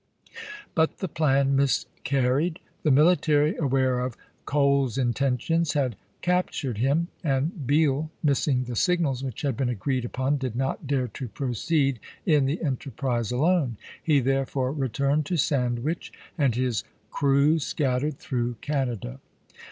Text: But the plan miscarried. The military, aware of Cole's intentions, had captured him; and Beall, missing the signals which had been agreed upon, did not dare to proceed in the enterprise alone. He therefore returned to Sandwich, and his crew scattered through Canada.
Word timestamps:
But 0.73 0.97
the 0.97 1.07
plan 1.07 1.55
miscarried. 1.55 2.57
The 2.81 2.89
military, 2.89 3.55
aware 3.57 3.99
of 3.99 4.17
Cole's 4.45 4.97
intentions, 4.97 5.73
had 5.73 5.95
captured 6.23 6.79
him; 6.79 7.09
and 7.23 7.67
Beall, 7.67 8.09
missing 8.23 8.63
the 8.63 8.75
signals 8.75 9.23
which 9.23 9.43
had 9.43 9.55
been 9.55 9.69
agreed 9.69 10.03
upon, 10.03 10.37
did 10.37 10.55
not 10.55 10.87
dare 10.87 11.07
to 11.09 11.27
proceed 11.27 11.99
in 12.25 12.47
the 12.47 12.63
enterprise 12.63 13.31
alone. 13.31 13.77
He 14.01 14.19
therefore 14.21 14.71
returned 14.71 15.27
to 15.27 15.37
Sandwich, 15.37 16.11
and 16.35 16.55
his 16.55 16.83
crew 17.11 17.59
scattered 17.59 18.17
through 18.17 18.55
Canada. 18.59 19.19